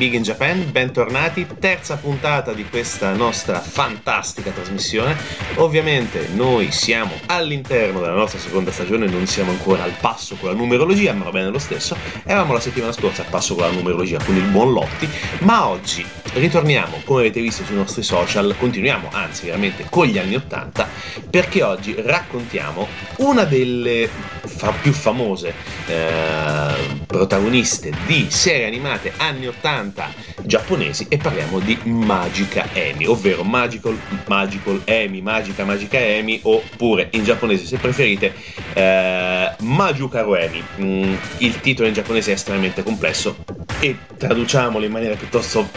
Big 0.00 0.14
in 0.14 0.22
Japan, 0.22 0.72
bentornati, 0.72 1.46
terza 1.58 1.98
puntata 1.98 2.54
di 2.54 2.64
questa 2.64 3.12
nostra 3.12 3.60
fantastica 3.60 4.50
trasmissione. 4.50 5.14
Ovviamente 5.56 6.26
noi 6.32 6.72
siamo 6.72 7.12
all'interno 7.26 8.00
della 8.00 8.14
nostra 8.14 8.38
seconda 8.38 8.72
stagione, 8.72 9.04
non 9.08 9.26
siamo 9.26 9.50
ancora 9.50 9.82
al 9.82 9.94
passo 10.00 10.36
con 10.36 10.48
la 10.48 10.56
numerologia, 10.56 11.12
ma 11.12 11.24
va 11.24 11.32
bene 11.32 11.50
lo 11.50 11.58
stesso. 11.58 11.94
Eravamo 12.24 12.54
la 12.54 12.60
settimana 12.60 12.92
scorsa 12.92 13.20
al 13.20 13.28
passo 13.28 13.54
con 13.54 13.64
la 13.64 13.72
numerologia 13.72 14.18
con 14.24 14.34
il 14.36 14.44
buon 14.44 14.72
Lotti, 14.72 15.06
ma 15.40 15.66
oggi 15.66 16.02
ritorniamo, 16.34 17.00
come 17.04 17.20
avete 17.20 17.40
visto 17.40 17.64
sui 17.64 17.74
nostri 17.74 18.02
social, 18.02 18.54
continuiamo 18.58 19.08
anzi 19.12 19.46
veramente 19.46 19.86
con 19.88 20.06
gli 20.06 20.18
anni 20.18 20.36
Ottanta, 20.36 20.88
perché 21.28 21.62
oggi 21.62 21.94
raccontiamo 21.98 22.86
una 23.16 23.44
delle 23.44 24.08
fa- 24.44 24.72
più 24.72 24.92
famose 24.92 25.54
eh, 25.86 26.74
protagoniste 27.06 27.92
di 28.06 28.26
serie 28.30 28.66
animate 28.66 29.12
anni 29.16 29.46
80 29.46 30.12
giapponesi 30.42 31.06
e 31.08 31.16
parliamo 31.16 31.58
di 31.58 31.78
Magica 31.84 32.68
Emi, 32.72 33.06
ovvero 33.06 33.42
Magical, 33.42 33.98
Magical 34.26 34.82
Emi, 34.84 35.20
Magica 35.20 35.64
Magica 35.64 35.98
Emi 35.98 36.40
oppure 36.42 37.08
in 37.12 37.24
giapponese 37.24 37.64
se 37.66 37.76
preferite 37.78 38.34
eh, 38.74 39.50
Majukaru 39.58 40.34
Emi. 40.34 40.62
Mm, 40.80 41.14
il 41.38 41.60
titolo 41.60 41.88
in 41.88 41.94
giapponese 41.94 42.30
è 42.30 42.34
estremamente 42.34 42.82
complesso 42.82 43.36
e 43.80 43.96
traduciamolo 44.16 44.84
in 44.84 44.92
maniera 44.92 45.14
piuttosto 45.14 45.68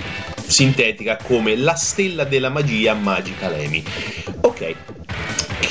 sintetica 0.46 1.18
come 1.18 1.56
La 1.56 1.76
stella 1.76 2.24
della 2.24 2.50
magia 2.50 2.94
Magical 2.94 3.54
Emi. 3.54 3.84
Ok, 4.42 4.76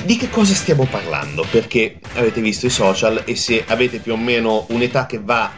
di 0.04 0.16
che 0.16 0.28
cosa 0.28 0.54
stiamo 0.54 0.84
parlando? 0.86 1.46
Perché 1.48 1.98
avete 2.14 2.40
visto 2.40 2.66
i 2.66 2.70
social 2.70 3.22
e 3.24 3.36
se 3.36 3.64
avete 3.66 3.98
più 3.98 4.12
o 4.12 4.16
meno 4.16 4.66
un'età 4.70 5.06
che 5.06 5.20
va 5.22 5.50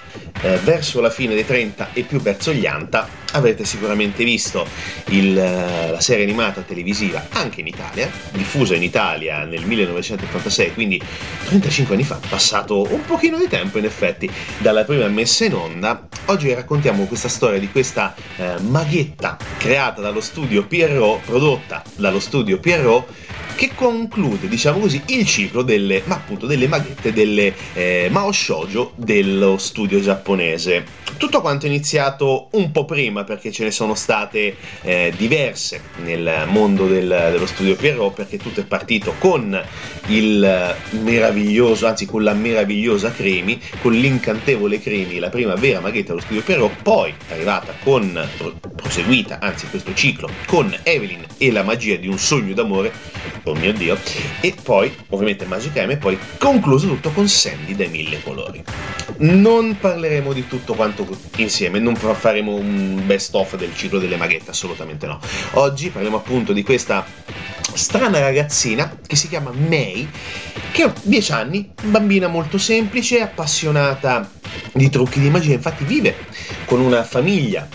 eh, 0.45 0.59
verso 0.63 1.01
la 1.01 1.11
fine 1.11 1.35
dei 1.35 1.47
30 1.47 1.91
e 1.95 2.03
più 2.03 2.21
verso 2.21 2.53
gli 2.53 2.67
anta, 2.67 3.09
avrete 3.33 3.65
sicuramente 3.65 4.25
visto 4.25 4.67
il, 5.07 5.37
eh, 5.37 5.91
la 5.91 6.01
serie 6.01 6.23
animata 6.23 6.61
televisiva 6.61 7.27
anche 7.31 7.61
in 7.61 7.67
Italia, 7.67 8.11
diffusa 8.33 8.75
in 8.75 8.83
Italia 8.83 9.45
nel 9.45 9.65
1986, 9.65 10.75
quindi 10.75 11.01
35 11.47 11.95
anni 11.95 12.05
fa, 12.05 12.21
passato 12.29 12.93
un 12.93 13.05
pochino 13.07 13.39
di 13.39 13.49
tempo 13.49 13.79
in 13.79 13.87
effetti 13.87 14.31
dalla 14.59 14.85
prima 14.85 15.09
messa 15.09 15.47
in 15.47 15.55
onda. 15.55 16.07
Oggi 16.27 16.53
raccontiamo 16.53 17.07
questa 17.07 17.29
storia 17.29 17.59
di 17.59 17.71
questa 17.71 18.15
eh, 18.37 18.61
maghetta 18.61 19.39
creata 19.57 20.03
dallo 20.03 20.21
studio 20.21 20.67
Pierrot, 20.67 21.25
prodotta 21.25 21.83
dallo 21.97 22.21
studio 22.21 22.59
Pierrot 22.59 23.24
che 23.55 23.71
conclude, 23.75 24.49
diciamo 24.49 24.79
così, 24.79 25.03
il 25.07 25.27
ciclo 25.27 25.63
delle, 25.63 26.03
ma 26.07 26.17
appunto, 26.17 26.47
delle 26.47 26.69
maghette 26.69 27.13
delle 27.13 27.55
eh, 27.75 28.09
Mao 28.11 28.33
Shoujo 28.33 28.93
dello 28.97 29.59
studio 29.59 30.01
giapponese. 30.01 31.03
Tutto 31.17 31.41
quanto 31.41 31.67
è 31.67 31.69
iniziato 31.69 32.49
un 32.53 32.73
po' 32.73 32.85
prima 32.85 33.23
perché 33.23 33.53
ce 33.53 33.65
ne 33.65 33.71
sono 33.71 33.95
state 33.95 34.57
eh, 34.83 35.13
diverse 35.17 35.81
nel 36.03 36.45
mondo 36.49 36.87
del, 36.87 37.07
dello 37.07 37.47
studio 37.47 37.77
Pierrot 37.77 38.15
perché 38.15 38.37
tutto 38.37 38.61
è 38.61 38.65
partito 38.65 39.15
con 39.19 39.61
il 40.09 40.75
meraviglioso, 41.03 41.87
anzi 41.87 42.05
con 42.05 42.25
la 42.25 42.35
meravigliosa 42.35 43.13
Cremi, 43.13 43.61
con 43.81 43.93
l'incantevole 43.93 44.81
Cremi, 44.81 45.19
la 45.19 45.29
prima 45.29 45.55
vera 45.55 45.81
maghetta 45.81 46.09
dello 46.09 46.21
studio 46.21 46.43
Pierrot, 46.43 46.83
poi 46.83 47.15
arrivata 47.31 47.75
con, 47.83 48.29
proseguita, 48.85 49.39
anzi 49.41 49.67
questo 49.69 49.95
ciclo, 49.95 50.29
con 50.45 50.77
Evelyn 50.83 51.25
e 51.39 51.51
la 51.51 51.63
magia 51.63 51.97
di 51.97 52.07
un 52.07 52.19
sogno 52.19 52.53
d'amore, 52.53 52.93
oh 53.45 53.55
mio 53.55 53.73
dio, 53.73 53.99
e 54.41 54.55
poi 54.63 54.95
ovviamente 55.09 55.47
Magic 55.47 55.75
M 55.75 55.91
e 55.93 55.97
poi 55.97 56.19
concluso 56.37 56.87
tutto 56.87 57.11
con 57.11 57.27
Sandy 57.27 57.75
dai 57.75 57.89
mille 57.89 58.23
colori. 58.23 58.63
Non 59.17 59.79
parleremo 59.81 60.35
di 60.35 60.47
tutto 60.47 60.75
quanto 60.75 61.09
insieme, 61.37 61.79
non 61.79 61.97
faremo 61.97 62.55
un 62.55 63.03
best 63.07 63.35
of 63.35 63.57
del 63.57 63.75
ciclo 63.75 63.99
delle 63.99 64.17
maghette, 64.17 64.51
assolutamente 64.51 65.07
no. 65.07 65.19
Oggi 65.53 65.89
parliamo 65.89 66.19
appunto 66.19 66.53
di 66.53 66.63
questa 66.63 67.07
strana 67.73 68.21
ragazzina 68.21 68.99
che 69.07 69.17
si 69.17 69.29
chiama 69.29 69.51
May, 69.51 70.07
che 70.73 70.83
ha 70.83 70.93
10 71.03 71.33
anni, 71.33 71.73
bambina 71.85 72.29
molto 72.29 72.59
semplice, 72.59 73.23
appassionata 73.23 74.31
di 74.73 74.91
trucchi 74.91 75.21
di 75.21 75.31
magia, 75.31 75.55
infatti 75.55 75.85
vive 75.85 76.15
con 76.67 76.81
una 76.81 77.03
famiglia 77.03 77.67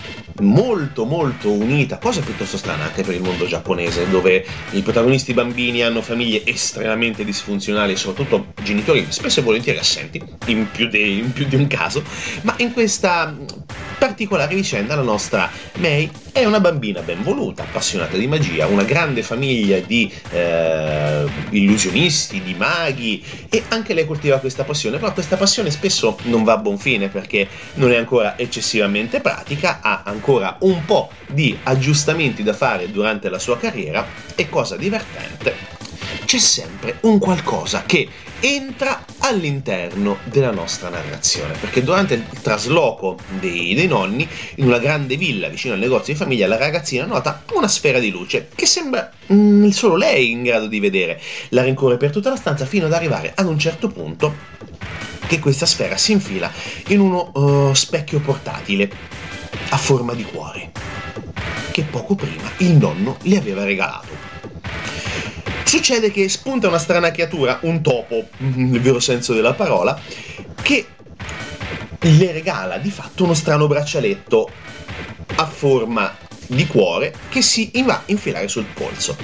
molto 0.41 1.05
molto 1.05 1.51
unita, 1.51 1.97
cosa 1.97 2.21
piuttosto 2.21 2.57
strana 2.57 2.85
anche 2.85 3.03
per 3.03 3.15
il 3.15 3.21
mondo 3.21 3.45
giapponese, 3.45 4.09
dove 4.09 4.45
i 4.71 4.81
protagonisti 4.81 5.33
bambini 5.33 5.81
hanno 5.83 6.01
famiglie 6.01 6.45
estremamente 6.45 7.23
disfunzionali, 7.23 7.95
soprattutto 7.95 8.53
genitori 8.61 9.05
spesso 9.09 9.39
e 9.39 9.43
volentieri 9.43 9.79
assenti, 9.79 10.21
in 10.47 10.69
più, 10.71 10.87
de, 10.87 10.99
in 10.99 11.31
più 11.31 11.47
di 11.47 11.55
un 11.55 11.67
caso, 11.67 12.03
ma 12.41 12.53
in 12.57 12.73
questa 12.73 13.35
particolare 13.99 14.55
vicenda 14.55 14.95
la 14.95 15.03
nostra 15.03 15.51
May 15.75 16.09
è 16.31 16.45
una 16.45 16.59
bambina 16.59 17.01
ben 17.01 17.21
voluta, 17.21 17.63
appassionata 17.63 18.17
di 18.17 18.27
magia, 18.27 18.65
una 18.65 18.83
grande 18.83 19.21
famiglia 19.21 19.77
di 19.79 20.11
eh, 20.31 21.25
illusionisti, 21.49 22.41
di 22.41 22.55
maghi 22.55 23.23
e 23.49 23.63
anche 23.67 23.93
lei 23.93 24.05
coltiva 24.05 24.39
questa 24.39 24.63
passione, 24.63 24.97
però 24.97 25.11
questa 25.11 25.35
passione 25.35 25.69
spesso 25.69 26.17
non 26.23 26.43
va 26.43 26.53
a 26.53 26.57
buon 26.57 26.77
fine 26.77 27.09
perché 27.09 27.47
non 27.75 27.91
è 27.91 27.97
ancora 27.97 28.37
eccessivamente 28.37 29.19
pratica, 29.19 29.79
ha 29.81 30.03
ancora 30.05 30.55
un 30.61 30.85
po' 30.85 31.09
di 31.27 31.57
aggiustamenti 31.61 32.41
da 32.41 32.53
fare 32.53 32.89
durante 32.89 33.29
la 33.29 33.39
sua 33.39 33.57
carriera 33.57 34.05
e 34.33 34.47
cosa 34.49 34.77
divertente 34.77 35.77
c'è 36.25 36.37
sempre 36.37 36.97
un 37.01 37.17
qualcosa 37.17 37.83
che 37.87 38.07
entra 38.39 39.05
all'interno 39.19 40.17
della 40.23 40.51
nostra 40.51 40.89
narrazione, 40.89 41.53
perché 41.59 41.83
durante 41.83 42.13
il 42.15 42.25
trasloco 42.41 43.17
dei, 43.39 43.73
dei, 43.73 43.87
nonni 43.87 44.27
in 44.55 44.65
una 44.65 44.79
grande 44.79 45.17
villa 45.17 45.49
vicino 45.49 45.73
al 45.73 45.79
negozio 45.79 46.13
di 46.13 46.19
famiglia 46.19 46.47
la 46.47 46.57
ragazzina 46.57 47.05
nota 47.05 47.43
una 47.53 47.67
sfera 47.67 47.99
di 47.99 48.09
luce 48.09 48.49
che 48.55 48.65
sembra 48.65 49.11
mm, 49.31 49.69
solo 49.69 49.95
lei 49.95 50.31
in 50.31 50.43
grado 50.43 50.67
di 50.67 50.79
vedere. 50.79 51.19
La 51.49 51.63
rincorre 51.63 51.97
per 51.97 52.11
tutta 52.11 52.29
la 52.29 52.35
stanza 52.35 52.65
fino 52.65 52.85
ad 52.85 52.93
arrivare 52.93 53.31
ad 53.35 53.47
un 53.47 53.59
certo 53.59 53.89
punto 53.89 54.33
che 55.27 55.39
questa 55.39 55.65
sfera 55.65 55.97
si 55.97 56.13
infila 56.13 56.51
in 56.87 56.99
uno 56.99 57.31
uh, 57.33 57.73
specchio 57.73 58.19
portatile 58.19 58.89
a 59.69 59.77
forma 59.77 60.13
di 60.13 60.23
cuore 60.23 60.71
che 61.71 61.83
poco 61.83 62.15
prima 62.15 62.49
il 62.57 62.71
nonno 62.71 63.17
le 63.23 63.37
aveva 63.37 63.63
regalato. 63.63 64.28
Succede 65.69 66.09
che 66.09 66.27
spunta 66.29 66.67
una 66.67 66.79
strana 66.79 67.11
creatura, 67.11 67.59
un 67.61 67.83
topo, 67.83 68.29
nel 68.37 68.81
vero 68.81 68.99
senso 68.99 69.35
della 69.35 69.53
parola, 69.53 70.01
che 70.63 70.87
le 71.99 72.31
regala 72.31 72.79
di 72.79 72.89
fatto 72.89 73.23
uno 73.23 73.35
strano 73.35 73.67
braccialetto 73.67 74.49
a 75.35 75.45
forma 75.45 76.17
di 76.47 76.65
cuore 76.65 77.13
che 77.29 77.43
si 77.43 77.69
va 77.85 77.97
a 77.97 78.01
infilare 78.07 78.47
sul 78.47 78.65
polso. 78.73 79.15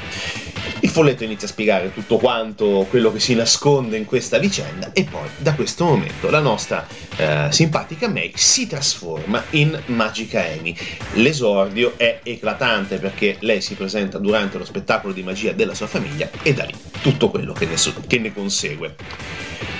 Il 0.80 0.90
folletto 0.90 1.24
inizia 1.24 1.48
a 1.48 1.52
spiegare 1.52 1.94
tutto 1.94 2.18
quanto 2.18 2.86
quello 2.90 3.12
che 3.12 3.20
si 3.20 3.34
nasconde 3.34 3.98
in 3.98 4.06
questa 4.06 4.38
vicenda 4.38 4.92
e 4.94 5.04
poi 5.04 5.28
da 5.38 5.54
questo 5.54 5.86
momento 5.86 6.30
la 6.30 6.40
nostra 6.40 6.86
eh, 7.16 7.48
simpatica 7.50 8.08
May 8.08 8.32
si 8.36 8.68
trasforma 8.68 9.44
in 9.52 9.80
Magica 9.88 10.44
Amy. 10.44 10.76
L'esordio 11.14 11.94
è 11.98 12.20
eclatante 12.24 12.98
perché 12.98 13.38
lei 13.40 13.62
si 13.62 13.76
presenta 13.76 14.18
durante 14.18 14.58
lo 14.58 14.66
spettacolo 14.66 15.14
di 15.14 15.24
magia 15.24 15.54
della 15.54 15.74
sua 15.74 15.88
famiglia 15.88 16.30
e 16.42 16.54
da 16.54 16.66
lì 16.66 16.74
tutto 17.02 17.30
quello 17.30 17.54
che 17.54 17.66
ne, 17.66 17.76
che 18.08 18.20
ne 18.20 18.34
consegue. 18.34 18.96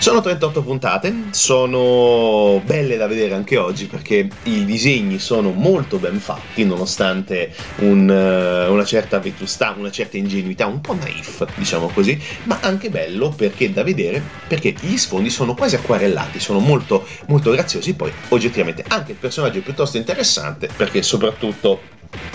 Sono 0.06 0.22
38 0.22 0.62
puntate, 0.62 1.16
sono 1.32 2.62
belle 2.64 2.96
da 2.96 3.08
vedere 3.08 3.34
anche 3.34 3.58
oggi 3.58 3.88
perché 3.88 4.28
i 4.44 4.64
disegni 4.64 5.18
sono 5.18 5.50
molto 5.50 5.98
ben 5.98 6.20
fatti 6.20 6.64
nonostante 6.64 7.52
un, 7.78 8.08
uh, 8.08 8.72
una 8.72 8.86
certa 8.86 9.18
vetustà, 9.18 9.74
una 9.76 9.90
certa 9.90 10.18
ingenuità, 10.18 10.68
un 10.68 10.80
po' 10.80 10.94
naif, 10.94 11.48
diciamo 11.56 11.88
così, 11.88 12.22
ma 12.44 12.60
anche 12.62 12.92
bello 12.92 13.30
perché 13.30 13.74
da 13.74 13.82
vedere 13.82 14.22
perché 14.48 14.76
gli 14.80 14.96
sfondi 14.96 15.32
sono 15.32 15.56
quasi 15.56 15.74
acquarellati, 15.74 16.40
sono 16.40 16.60
molto, 16.60 17.08
molto 17.26 17.50
graziosi, 17.50 17.96
poi 17.96 18.12
oggettivamente 18.28 18.86
anche 18.88 19.14
il 19.14 19.18
personaggio 19.18 19.58
è 19.58 19.62
piuttosto 19.62 19.98
interessante 19.98 20.70
perché 20.78 21.02
soprattutto 21.02 21.82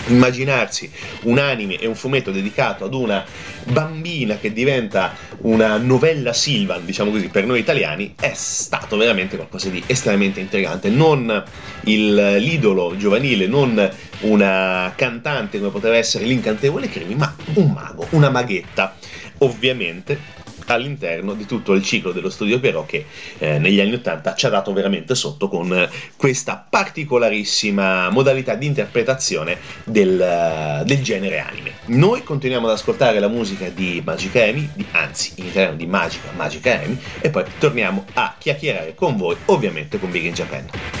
immaginarsi 0.07 0.91
un 1.23 1.37
anime 1.37 1.77
e 1.77 1.87
un 1.87 1.95
fumetto 1.95 2.31
dedicato 2.31 2.85
ad 2.85 2.93
una 2.93 3.23
bambina 3.65 4.37
che 4.37 4.53
diventa 4.53 5.15
una 5.41 5.77
novella 5.77 6.33
Silvan, 6.33 6.85
diciamo 6.85 7.11
così, 7.11 7.27
per 7.29 7.45
noi 7.45 7.60
italiani, 7.61 8.15
è 8.19 8.31
stato 8.33 8.97
veramente 8.97 9.35
qualcosa 9.37 9.69
di 9.69 9.81
estremamente 9.87 10.39
intrigante. 10.39 10.89
Non 10.89 11.43
il, 11.85 12.35
l'idolo 12.37 12.95
giovanile, 12.97 13.47
non 13.47 13.89
una 14.21 14.93
cantante 14.95 15.59
come 15.59 15.71
poteva 15.71 15.95
essere 15.95 16.25
l'incantevole 16.25 16.89
Crimi, 16.89 17.15
ma 17.15 17.33
un 17.53 17.71
mago, 17.71 18.07
una 18.11 18.29
maghetta. 18.29 18.95
Ovviamente 19.39 20.19
all'interno 20.73 21.33
di 21.33 21.45
tutto 21.45 21.73
il 21.73 21.83
ciclo 21.83 22.11
dello 22.11 22.29
studio 22.29 22.59
Però 22.59 22.85
che 22.85 23.05
eh, 23.37 23.59
negli 23.59 23.79
anni 23.79 23.93
80 23.93 24.35
ci 24.35 24.45
ha 24.45 24.49
dato 24.49 24.73
veramente 24.73 25.15
sotto 25.15 25.47
con 25.47 25.73
eh, 25.73 25.89
questa 26.15 26.65
particolarissima 26.69 28.09
modalità 28.09 28.55
di 28.55 28.65
interpretazione 28.65 29.57
del, 29.83 30.81
uh, 30.81 30.83
del, 30.83 31.01
genere 31.01 31.39
anime. 31.39 31.71
Noi 31.85 32.23
continuiamo 32.23 32.67
ad 32.67 32.73
ascoltare 32.73 33.19
la 33.19 33.27
musica 33.27 33.69
di 33.69 34.01
Magica 34.03 34.45
di, 34.51 34.85
anzi 34.91 35.33
in 35.35 35.47
italiano 35.47 35.75
di 35.75 35.85
Magica 35.85 36.29
Magica 36.35 36.79
Amy, 36.79 36.97
e 37.19 37.29
poi 37.29 37.43
torniamo 37.59 38.05
a 38.13 38.35
chiacchierare 38.37 38.95
con 38.95 39.17
voi, 39.17 39.35
ovviamente 39.45 39.99
con 39.99 40.11
Big 40.11 40.25
in 40.25 40.33
Japan. 40.33 41.00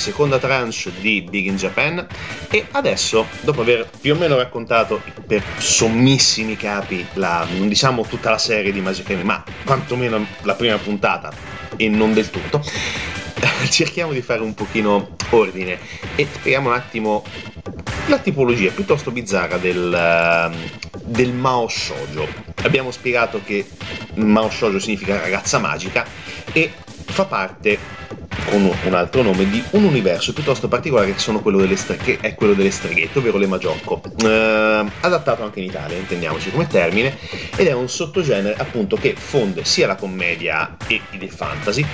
Seconda 0.00 0.38
tranche 0.38 0.90
di 1.00 1.20
Big 1.22 1.46
in 1.46 1.56
Japan 1.56 2.06
e 2.50 2.66
adesso, 2.70 3.26
dopo 3.42 3.60
aver 3.60 3.88
più 4.00 4.14
o 4.14 4.18
meno 4.18 4.36
raccontato 4.36 5.02
per 5.26 5.44
sommissimi 5.58 6.56
capi, 6.56 7.06
la, 7.14 7.46
non 7.56 7.68
diciamo 7.68 8.04
tutta 8.06 8.30
la 8.30 8.38
serie 8.38 8.72
di 8.72 8.80
Magic 8.80 9.06
Anime, 9.10 9.24
ma 9.24 9.44
quantomeno 9.64 10.26
la 10.42 10.54
prima 10.54 10.78
puntata 10.78 11.30
e 11.76 11.88
non 11.88 12.14
del 12.14 12.30
tutto, 12.30 12.64
cerchiamo 13.68 14.12
di 14.12 14.22
fare 14.22 14.40
un 14.40 14.54
pochino 14.54 15.16
ordine 15.30 15.78
e 16.16 16.26
spieghiamo 16.32 16.70
un 16.70 16.74
attimo 16.74 17.22
la 18.06 18.18
tipologia 18.18 18.70
piuttosto 18.70 19.10
bizzarra 19.10 19.58
del, 19.58 19.92
ehm, 19.92 20.54
del 21.04 21.32
Mao 21.32 21.68
Shoujo. 21.68 22.26
Abbiamo 22.62 22.90
spiegato 22.90 23.40
che 23.44 23.68
Mao 24.14 24.50
Shoujo 24.50 24.78
significa 24.78 25.20
ragazza 25.20 25.58
magica 25.58 26.06
e 26.52 26.72
fa 27.04 27.24
parte 27.24 27.78
con 28.50 28.70
un 28.84 28.94
altro 28.94 29.22
nome 29.22 29.48
di 29.48 29.62
un 29.70 29.84
universo 29.84 30.32
piuttosto 30.32 30.68
particolare 30.68 31.14
che, 31.14 31.76
stre- 31.76 31.96
che 31.96 32.18
è 32.20 32.34
quello 32.34 32.52
delle 32.52 32.70
streghette, 32.70 33.18
ovvero 33.18 33.38
le 33.38 33.46
Magiocco, 33.46 34.02
eh, 34.22 34.84
adattato 35.00 35.44
anche 35.44 35.60
in 35.60 35.66
Italia, 35.66 35.96
intendiamoci 35.96 36.50
come 36.50 36.66
termine, 36.66 37.16
ed 37.56 37.68
è 37.68 37.72
un 37.72 37.88
sottogenere 37.88 38.56
appunto 38.58 38.96
che 38.96 39.14
fonde 39.16 39.64
sia 39.64 39.86
la 39.86 39.94
commedia 39.94 40.76
e 40.88 41.00
il 41.10 41.30
fantasy 41.30 41.86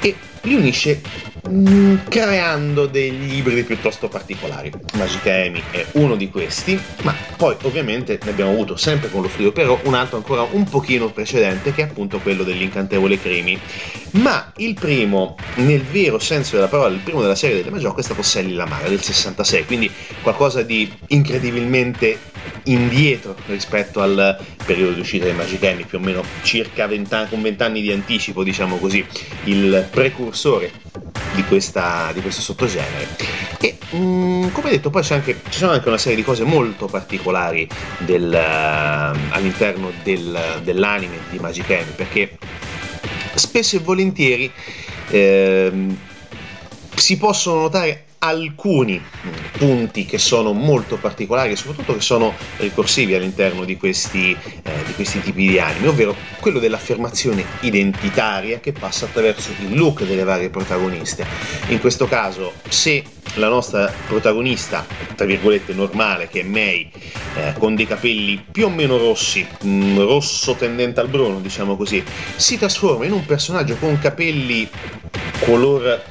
e 0.00 0.16
li 0.48 0.54
unisce 0.54 1.00
mh, 1.48 2.08
creando 2.08 2.86
degli 2.86 3.36
ibridi 3.36 3.62
piuttosto 3.62 4.08
particolari. 4.08 4.72
Magica 4.94 5.36
Emi 5.36 5.62
è 5.70 5.84
uno 5.92 6.16
di 6.16 6.28
questi, 6.30 6.80
ma 7.02 7.14
poi 7.36 7.56
ovviamente 7.62 8.18
ne 8.22 8.30
abbiamo 8.30 8.50
avuto 8.50 8.76
sempre 8.76 9.10
con 9.10 9.22
lo 9.22 9.28
studio 9.28 9.52
però 9.52 9.78
un 9.84 9.94
altro 9.94 10.16
ancora 10.16 10.46
un 10.50 10.64
pochino 10.64 11.10
precedente 11.10 11.72
che 11.72 11.82
è 11.82 11.84
appunto 11.84 12.18
quello 12.18 12.42
dell'incantevole 12.42 13.20
Crimi. 13.20 13.58
Ma 14.12 14.52
il 14.56 14.74
primo, 14.74 15.36
nel 15.56 15.82
vero 15.82 16.18
senso 16.18 16.56
della 16.56 16.68
parola, 16.68 16.94
il 16.94 17.00
primo 17.00 17.20
della 17.20 17.34
serie 17.34 17.56
delle 17.56 17.70
Magiocco 17.70 18.00
è 18.00 18.02
stato 18.02 18.22
Sally 18.22 18.54
Lamara 18.54 18.88
del 18.88 19.02
66, 19.02 19.66
quindi 19.66 19.90
qualcosa 20.22 20.62
di 20.62 20.90
incredibilmente 21.08 22.18
indietro 22.64 23.36
rispetto 23.46 24.00
al 24.00 24.38
periodo 24.64 24.92
di 24.92 25.00
uscita 25.00 25.24
dei 25.24 25.34
Magic 25.34 25.62
Emi, 25.62 25.84
più 25.84 25.98
o 25.98 26.00
meno 26.00 26.22
circa 26.42 26.86
20 26.86 27.14
anni, 27.14 27.28
con 27.28 27.42
20 27.42 27.62
anni 27.62 27.80
di 27.82 27.92
anticipo, 27.92 28.42
diciamo 28.42 28.78
così, 28.78 29.04
il 29.44 29.86
precursore 29.90 30.37
di, 31.34 31.44
questa, 31.44 32.10
di 32.12 32.20
questo 32.20 32.40
sottogenere. 32.40 33.08
E 33.60 33.78
mm, 33.94 34.48
come 34.52 34.70
detto, 34.70 34.90
poi 34.90 35.04
anche, 35.10 35.40
ci 35.48 35.58
sono 35.58 35.72
anche 35.72 35.88
una 35.88 35.98
serie 35.98 36.16
di 36.16 36.24
cose 36.24 36.44
molto 36.44 36.86
particolari 36.86 37.68
del, 37.98 38.32
eh, 38.32 38.38
all'interno 39.30 39.90
del, 40.02 40.60
dell'anime 40.62 41.18
di 41.30 41.38
Magic 41.38 41.68
Emi, 41.70 41.92
perché 41.94 42.38
spesso 43.34 43.76
e 43.76 43.80
volentieri 43.80 44.50
ehm, 45.08 45.96
si 46.94 47.16
possono 47.16 47.60
notare 47.60 48.04
alcuni 48.18 49.00
punti 49.52 50.04
che 50.04 50.18
sono 50.18 50.52
molto 50.52 50.96
particolari 50.96 51.52
e 51.52 51.56
soprattutto 51.56 51.94
che 51.94 52.00
sono 52.00 52.34
ricorsivi 52.58 53.14
all'interno 53.14 53.64
di 53.64 53.76
questi, 53.76 54.36
eh, 54.62 54.72
di 54.86 54.94
questi 54.94 55.20
tipi 55.20 55.48
di 55.48 55.58
anime, 55.58 55.88
ovvero 55.88 56.14
quello 56.40 56.58
dell'affermazione 56.58 57.44
identitaria 57.60 58.60
che 58.60 58.72
passa 58.72 59.06
attraverso 59.06 59.50
il 59.60 59.76
look 59.76 60.04
delle 60.04 60.24
varie 60.24 60.50
protagoniste. 60.50 61.26
In 61.68 61.80
questo 61.80 62.06
caso, 62.06 62.54
se 62.68 63.04
la 63.34 63.48
nostra 63.48 63.92
protagonista, 64.06 64.84
tra 65.14 65.26
virgolette 65.26 65.72
normale, 65.72 66.28
che 66.28 66.40
è 66.40 66.44
May, 66.44 66.90
eh, 67.36 67.54
con 67.58 67.74
dei 67.74 67.86
capelli 67.86 68.42
più 68.50 68.66
o 68.66 68.70
meno 68.70 68.98
rossi, 68.98 69.46
mh, 69.62 69.98
rosso 69.98 70.54
tendente 70.54 71.00
al 71.00 71.08
bruno, 71.08 71.40
diciamo 71.40 71.76
così, 71.76 72.02
si 72.36 72.58
trasforma 72.58 73.04
in 73.04 73.12
un 73.12 73.24
personaggio 73.24 73.76
con 73.76 73.98
capelli 73.98 74.68
color 75.40 76.02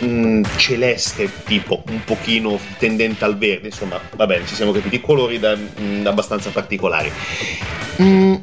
mh, 0.00 0.42
celeste, 0.56 1.30
tipo 1.44 1.82
un 1.88 2.02
pochino 2.04 2.58
tendente 2.78 3.24
al 3.24 3.36
verde, 3.36 3.68
insomma, 3.68 4.00
va 4.16 4.26
bene, 4.26 4.46
ci 4.46 4.54
siamo 4.54 4.72
capiti, 4.72 5.00
colori 5.00 5.38
da, 5.38 5.56
mh, 5.56 6.06
abbastanza 6.06 6.50
particolari. 6.50 7.10
Mm, 8.00 8.34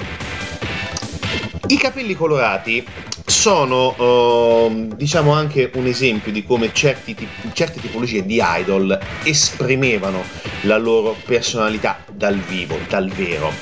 I 1.67 1.77
capelli 1.77 2.15
colorati 2.15 2.85
sono, 3.25 3.95
uh, 3.97 4.87
diciamo, 4.95 5.31
anche 5.31 5.71
un 5.75 5.85
esempio 5.85 6.31
di 6.31 6.43
come 6.43 6.73
certi, 6.73 7.15
certe 7.53 7.79
tipologie 7.79 8.25
di 8.25 8.41
idol 8.41 8.99
esprimevano 9.23 10.21
la 10.61 10.77
loro 10.77 11.15
personalità 11.25 12.03
dal 12.11 12.35
vivo, 12.35 12.77
dal 12.89 13.09
vero. 13.09 13.53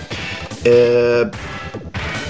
Eh, 0.61 1.29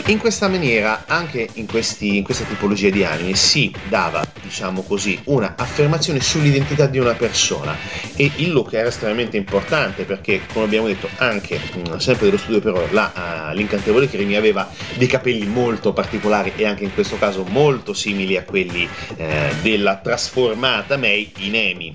in 0.09 0.17
questa 0.17 0.47
maniera, 0.47 1.03
anche 1.05 1.47
in, 1.53 1.67
questi, 1.67 2.17
in, 2.17 2.23
questa 2.23 2.43
tipologia 2.43 2.89
di 2.89 3.03
anime, 3.03 3.35
si 3.35 3.71
dava, 3.87 4.25
diciamo 4.41 4.81
così, 4.81 5.19
una 5.25 5.53
affermazione 5.55 6.19
sull'identità 6.19 6.87
di 6.87 6.97
una 6.97 7.13
persona 7.13 7.77
e 8.15 8.31
il 8.37 8.51
look 8.51 8.73
era 8.73 8.87
estremamente 8.87 9.37
importante 9.37 10.05
perché, 10.05 10.41
come 10.51 10.65
abbiamo 10.65 10.87
detto, 10.87 11.07
anche 11.17 11.59
mh, 11.59 11.97
sempre 11.97 12.25
dello 12.25 12.39
studio 12.39 12.59
però, 12.59 12.83
la, 12.89 13.51
uh, 13.51 13.55
l'incantevole 13.55 14.09
Crimi 14.09 14.35
aveva 14.35 14.67
dei 14.95 15.07
capelli 15.07 15.45
molto 15.45 15.93
particolari 15.93 16.53
e 16.55 16.65
anche 16.65 16.85
in 16.85 16.93
questo 16.93 17.19
caso 17.19 17.43
molto 17.43 17.93
simili 17.93 18.35
a 18.35 18.43
quelli 18.43 18.89
eh, 19.15 19.53
della 19.61 19.97
trasformata 19.97 20.97
Mei 20.97 21.31
in 21.37 21.55
Emi. 21.55 21.93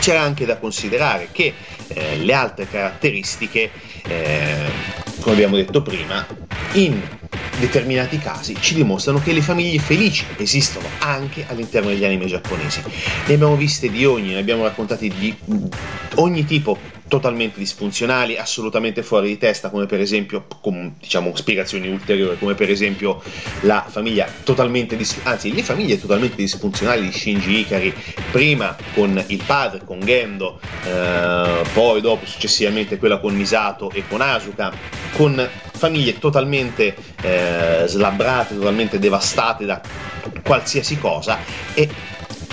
C'era 0.00 0.20
anche 0.20 0.46
da 0.46 0.56
considerare 0.56 1.28
che 1.30 1.54
eh, 1.88 2.16
le 2.16 2.32
altre 2.32 2.68
caratteristiche, 2.68 3.70
eh, 4.02 4.54
come 5.20 5.34
abbiamo 5.34 5.54
detto 5.54 5.80
prima, 5.80 6.26
in 6.72 7.00
determinati 7.58 8.18
casi 8.18 8.54
ci 8.60 8.74
dimostrano 8.74 9.20
che 9.20 9.32
le 9.32 9.40
famiglie 9.42 9.78
felici 9.78 10.24
esistono 10.36 10.86
anche 10.98 11.44
all'interno 11.48 11.88
degli 11.88 12.04
anime 12.04 12.26
giapponesi. 12.26 12.82
Ne 13.26 13.34
abbiamo 13.34 13.56
viste 13.56 13.90
di 13.90 14.04
ogni, 14.04 14.32
ne 14.32 14.38
abbiamo 14.38 14.64
raccontati 14.64 15.08
di 15.08 15.34
ogni 16.16 16.44
tipo 16.44 16.78
totalmente 17.08 17.58
disfunzionali, 17.58 18.36
assolutamente 18.36 19.02
fuori 19.02 19.28
di 19.28 19.38
testa, 19.38 19.70
come 19.70 19.86
per 19.86 20.00
esempio, 20.00 20.46
con 20.60 20.96
diciamo 20.98 21.34
spiegazioni 21.34 21.88
ulteriori, 21.88 22.38
come 22.38 22.54
per 22.54 22.70
esempio 22.70 23.22
la 23.60 23.84
famiglia 23.88 24.28
totalmente 24.42 24.96
dis- 24.96 25.20
anzi 25.22 25.54
le 25.54 25.62
famiglie 25.62 26.00
totalmente 26.00 26.36
disfunzionali 26.36 27.02
di 27.02 27.12
Shinji 27.12 27.58
Ikari, 27.60 27.94
prima 28.30 28.76
con 28.94 29.22
il 29.28 29.42
padre, 29.44 29.82
con 29.84 30.00
Gendo, 30.00 30.60
eh, 30.84 31.62
poi 31.72 32.00
dopo 32.00 32.26
successivamente 32.26 32.98
quella 32.98 33.18
con 33.18 33.34
Misato 33.34 33.90
e 33.90 34.02
con 34.08 34.20
Asuka, 34.20 34.72
con 35.12 35.48
famiglie 35.72 36.18
totalmente 36.18 36.96
eh, 37.22 37.84
slabbrate, 37.86 38.56
totalmente 38.56 38.98
devastate 38.98 39.64
da 39.64 39.80
qualsiasi 40.42 40.98
cosa 40.98 41.38
e 41.74 41.88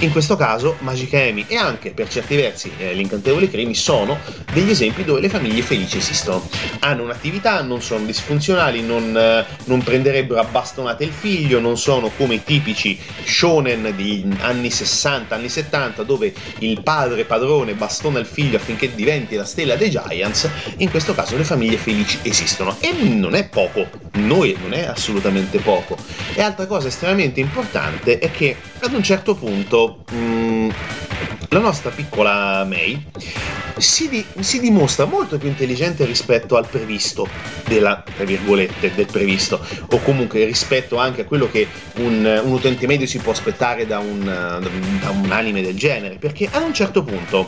in 0.03 0.11
questo 0.11 0.35
caso 0.35 0.75
Magic 0.79 1.13
Amy 1.13 1.45
e 1.47 1.55
anche 1.55 1.91
per 1.91 2.09
certi 2.09 2.35
versi 2.35 2.71
eh, 2.77 2.93
l'incantevole 2.93 3.49
Crimi 3.49 3.73
sono 3.73 4.19
degli 4.51 4.69
esempi 4.69 5.03
dove 5.03 5.21
le 5.21 5.29
famiglie 5.29 5.61
felici 5.61 5.97
esistono. 5.97 6.47
Hanno 6.79 7.03
un'attività, 7.03 7.61
non 7.61 7.81
sono 7.81 8.05
disfunzionali, 8.05 8.81
non, 8.81 9.15
eh, 9.15 9.45
non 9.65 9.81
prenderebbero 9.81 10.41
a 10.41 10.43
bastonate 10.43 11.05
il 11.05 11.11
figlio, 11.11 11.59
non 11.59 11.77
sono 11.77 12.11
come 12.17 12.35
i 12.35 12.43
tipici 12.43 12.99
shonen 13.23 13.93
di 13.95 14.25
anni 14.39 14.69
60, 14.69 15.35
anni 15.35 15.49
70 15.49 16.03
dove 16.03 16.33
il 16.59 16.81
padre 16.83 17.23
padrone 17.23 17.73
bastona 17.73 18.19
il 18.19 18.25
figlio 18.25 18.57
affinché 18.57 18.93
diventi 18.93 19.35
la 19.35 19.45
stella 19.45 19.75
dei 19.75 19.89
Giants. 19.89 20.49
In 20.77 20.89
questo 20.89 21.15
caso 21.15 21.37
le 21.37 21.45
famiglie 21.45 21.77
felici 21.77 22.19
esistono 22.23 22.75
e 22.81 22.91
non 22.91 23.35
è 23.35 23.47
poco, 23.47 23.87
noi 24.13 24.57
non 24.61 24.73
è 24.73 24.85
assolutamente 24.85 25.59
poco. 25.59 25.95
E 26.33 26.41
altra 26.41 26.65
cosa 26.65 26.89
estremamente 26.89 27.39
importante 27.39 28.19
è 28.19 28.29
che 28.31 28.57
ad 28.79 28.93
un 28.93 29.03
certo 29.03 29.35
punto 29.35 29.92
mm, 30.13 30.69
la 31.49 31.59
nostra 31.59 31.91
piccola 31.91 32.63
May 32.65 33.05
si, 33.77 34.09
di- 34.09 34.25
si, 34.39 34.59
dimostra 34.59 35.05
molto 35.05 35.37
più 35.37 35.49
intelligente 35.49 36.05
rispetto 36.05 36.55
al 36.57 36.67
previsto, 36.67 37.27
della, 37.65 38.03
tra 38.15 38.23
virgolette, 38.23 38.93
del 38.93 39.05
previsto, 39.05 39.63
o 39.89 39.99
comunque 39.99 40.45
rispetto 40.45 40.97
anche 40.97 41.21
a 41.21 41.25
quello 41.25 41.49
che 41.49 41.67
un, 41.95 42.41
un 42.43 42.51
utente 42.51 42.87
medio 42.87 43.07
si 43.07 43.19
può 43.19 43.31
aspettare 43.31 43.85
da 43.85 43.99
un, 43.99 44.23
da 44.23 45.09
un 45.09 45.31
anime 45.31 45.61
del 45.61 45.75
genere, 45.75 46.15
perché 46.15 46.47
ad 46.51 46.63
un 46.63 46.73
certo 46.73 47.03
punto 47.03 47.47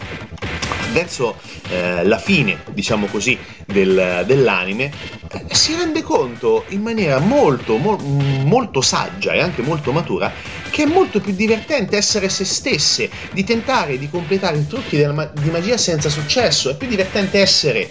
verso 0.92 1.38
eh, 1.70 2.04
la 2.04 2.18
fine, 2.18 2.64
diciamo 2.72 3.08
così, 3.08 3.38
del, 3.66 4.24
dell'anime, 4.26 4.92
eh, 5.32 5.46
si 5.52 5.76
rende 5.76 6.02
conto 6.02 6.66
in 6.70 6.82
maniera 6.82 7.20
molto, 7.20 7.78
mo- 7.78 7.98
molto 7.98 8.82
saggia 8.82 9.34
e 9.34 9.42
anche 9.42 9.62
molto 9.62 9.92
matura 9.92 10.32
che 10.76 10.84
è 10.84 10.88
molto 10.88 11.22
più 11.22 11.34
divertente 11.34 11.96
essere 11.96 12.28
se 12.28 12.44
stesse, 12.44 13.10
di 13.32 13.46
tentare 13.46 13.98
di 13.98 14.10
completare 14.10 14.58
i 14.58 14.68
trucchi 14.68 15.02
ma- 15.06 15.24
di 15.24 15.50
magia 15.50 15.78
senza 15.78 16.10
successo, 16.10 16.70
è 16.70 16.76
più 16.76 16.90
divertente 16.90 17.40
essere 17.40 17.90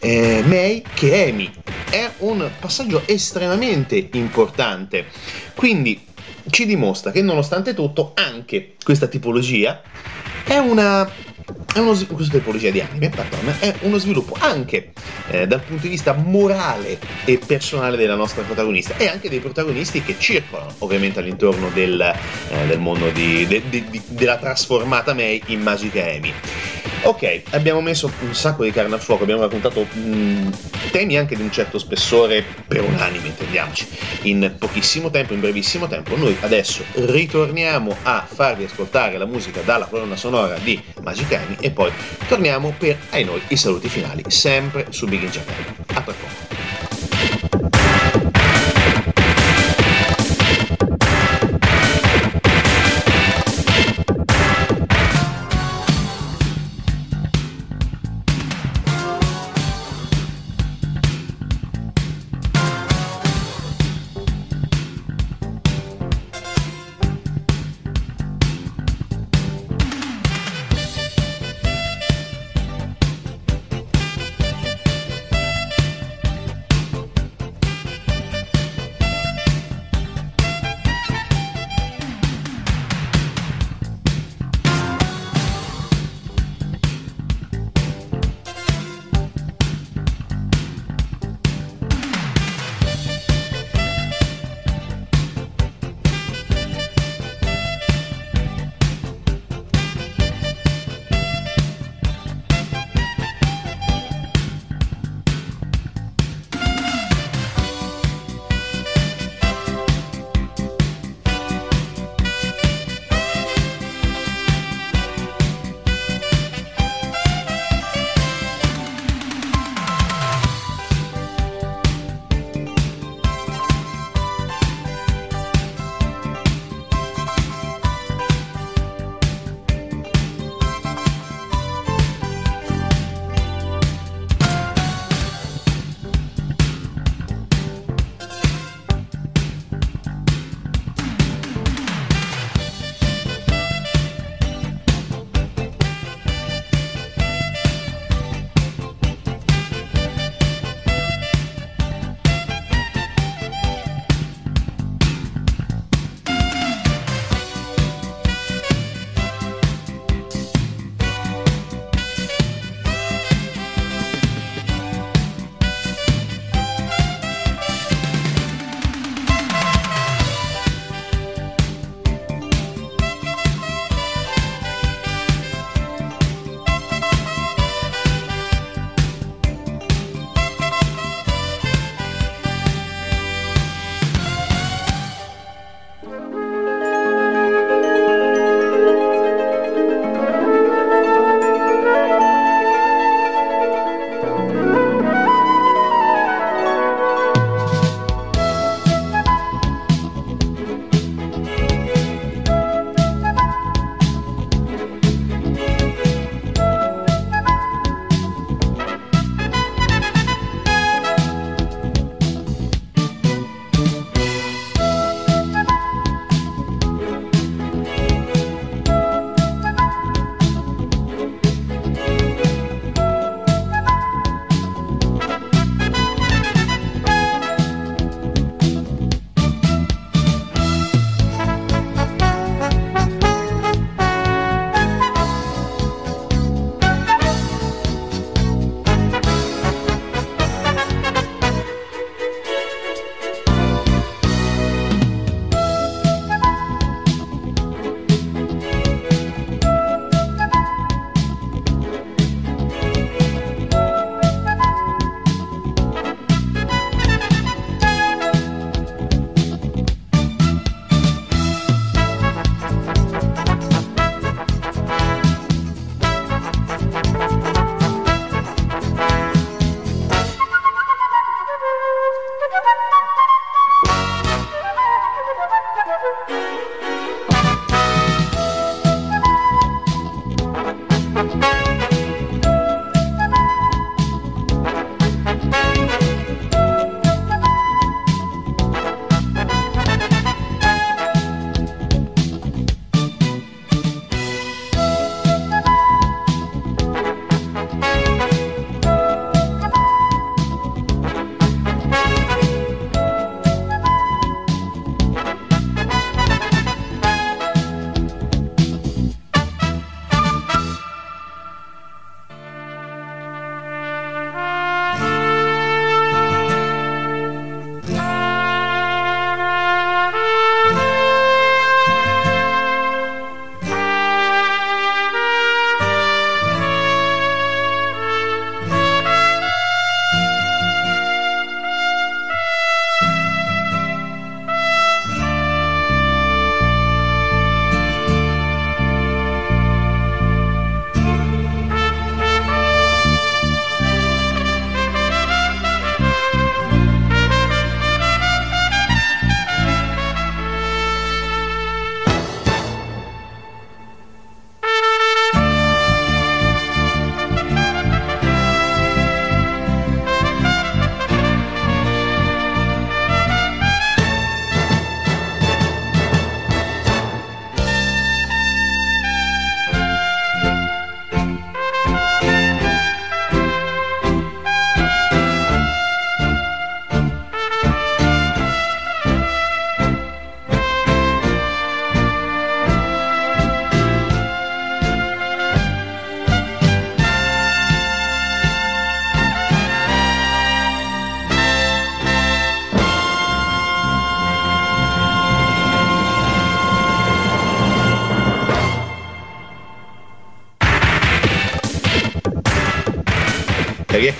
eh, 0.00 0.42
Mei 0.44 0.82
che 0.94 1.28
Amy. 1.28 1.48
È 1.88 2.10
un 2.18 2.50
passaggio 2.58 3.02
estremamente 3.06 4.08
importante. 4.14 5.06
Quindi 5.54 6.04
ci 6.50 6.66
dimostra 6.66 7.12
che 7.12 7.22
nonostante 7.22 7.72
tutto 7.72 8.14
anche 8.16 8.74
questa 8.82 9.06
tipologia 9.06 9.80
è 10.42 10.58
una 10.58 11.08
è 11.72 11.78
uno, 11.78 11.92
questa 11.92 12.38
tipologia 12.38 12.70
di 12.70 12.80
anime, 12.80 13.08
pardon, 13.10 13.54
è 13.58 13.74
uno 13.80 13.98
sviluppo 13.98 14.36
anche 14.38 14.92
eh, 15.28 15.46
dal 15.46 15.60
punto 15.60 15.82
di 15.82 15.88
vista 15.88 16.12
morale 16.12 16.98
e 17.24 17.38
personale 17.44 17.96
della 17.96 18.14
nostra 18.14 18.42
protagonista 18.42 18.96
e 18.96 19.08
anche 19.08 19.28
dei 19.28 19.40
protagonisti 19.40 20.02
che 20.02 20.16
circolano 20.18 20.72
ovviamente 20.78 21.18
all'intorno 21.18 21.70
del, 21.70 22.00
eh, 22.00 22.66
del 22.66 22.78
mondo 22.78 23.10
di, 23.10 23.46
de, 23.46 23.62
de, 23.68 23.84
de, 23.90 24.00
della 24.08 24.36
trasformata 24.36 25.14
Mei 25.14 25.42
in 25.46 25.60
Magica 25.60 26.02
Amy. 26.04 26.32
Ok, 27.06 27.42
abbiamo 27.50 27.82
messo 27.82 28.10
un 28.20 28.34
sacco 28.34 28.64
di 28.64 28.70
carne 28.70 28.94
al 28.94 29.00
fuoco, 29.00 29.24
abbiamo 29.24 29.42
raccontato 29.42 29.84
mh, 29.84 30.50
temi 30.90 31.18
anche 31.18 31.36
di 31.36 31.42
un 31.42 31.52
certo 31.52 31.78
spessore 31.78 32.42
per 32.66 32.82
un 32.82 32.94
anime, 32.94 33.26
intendiamoci, 33.26 33.86
in 34.22 34.54
pochissimo 34.58 35.10
tempo, 35.10 35.34
in 35.34 35.40
brevissimo 35.40 35.86
tempo. 35.86 36.16
Noi 36.16 36.34
adesso 36.40 36.82
ritorniamo 36.94 37.94
a 38.04 38.26
farvi 38.26 38.64
ascoltare 38.64 39.18
la 39.18 39.26
musica 39.26 39.60
dalla 39.60 39.84
colonna 39.84 40.16
sonora 40.16 40.56
di 40.56 40.82
Magic 41.02 41.30
Amy 41.32 41.56
e 41.60 41.70
poi 41.70 41.92
torniamo 42.26 42.74
per, 42.78 42.96
ai 43.10 43.24
noi, 43.24 43.42
i 43.48 43.56
saluti 43.56 43.90
finali, 43.90 44.24
sempre 44.28 44.86
su 44.88 45.06
Big 45.06 45.22
in 45.22 45.30
Japan. 45.30 45.76
A 45.94 46.00
tra 46.00 46.12
poco. 46.14 46.53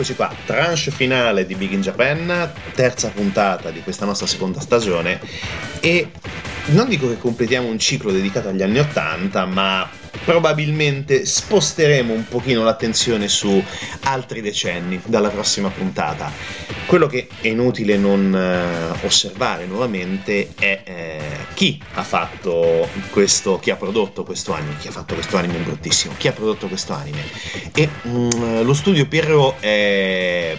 E 0.05 0.07
rieccoci 0.07 0.15
qua, 0.17 0.31
tranche 0.45 0.91
finale 0.91 1.47
di 1.47 1.55
Big 1.55 1.73
in 1.73 1.81
Japan, 1.81 2.53
terza 2.75 3.09
puntata 3.09 3.71
di 3.71 3.81
questa 3.81 4.05
nostra 4.05 4.27
seconda 4.27 4.61
stagione 4.61 5.19
e 5.81 6.11
non 6.67 6.89
dico 6.89 7.09
che 7.09 7.17
completiamo 7.17 7.67
un 7.67 7.79
ciclo 7.79 8.13
dedicato 8.13 8.49
agli 8.49 8.63
anni 8.63 8.81
80, 8.81 9.47
ma 9.47 9.89
probabilmente 10.25 11.25
sposteremo 11.25 12.13
un 12.13 12.29
pochino 12.29 12.63
l'attenzione 12.63 13.29
su 13.29 13.63
altri 14.03 14.43
decenni 14.43 15.01
dalla 15.07 15.31
prossima 15.31 15.71
puntata. 15.71 16.31
Quello 16.95 17.09
che 17.09 17.27
è 17.41 17.49
inutile 17.49 17.97
non 17.97 18.33
eh, 18.33 19.05
osservare 19.05 19.67
nuovamente 19.67 20.53
è 20.57 20.81
eh, 20.85 21.19
chi 21.55 21.83
ha 21.95 22.05
fatto 22.05 22.89
questo, 23.11 23.59
chi 23.59 23.71
ha 23.71 23.75
prodotto 23.75 24.23
questo 24.23 24.53
anime, 24.53 24.77
chi 24.79 24.87
ha 24.87 24.93
fatto 24.93 25.15
questo 25.15 25.37
anime 25.37 25.59
bruttissimo, 25.59 26.15
chi 26.17 26.29
ha 26.29 26.33
prodotto 26.33 26.69
questo 26.69 26.93
anime. 26.93 27.23
E 27.75 27.89
mm, 28.07 28.63
lo 28.63 28.75
studio 28.75 29.09
Pierrot 29.09 29.59
è 29.59 30.57